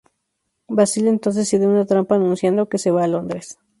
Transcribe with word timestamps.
Basil 0.67 1.07
entonces 1.07 1.53
idea 1.53 1.67
una 1.67 1.85
trampa 1.85 2.15
anunciando 2.15 2.67
que 2.67 2.79
se 2.79 2.89
va 2.89 3.03
a 3.03 3.07
Londres. 3.07 3.59